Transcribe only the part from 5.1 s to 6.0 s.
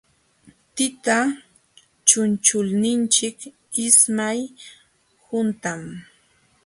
huntam.